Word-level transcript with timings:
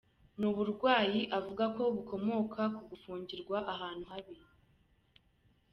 Ni 0.37 0.45
uburwayi 0.51 1.21
avuga 1.39 1.65
ko 1.75 1.83
bukomoka 1.95 2.61
ku 2.75 2.81
gufungirwa 2.89 3.57
ahantu 3.73 4.03
habi. 4.11 4.35